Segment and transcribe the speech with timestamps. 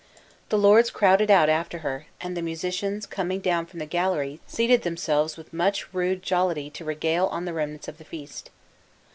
[0.49, 4.81] The lords crowded out after her, and the musicians coming down from the gallery, seated
[4.81, 8.49] themselves with much rude jollity to regale on the remnants of the feast.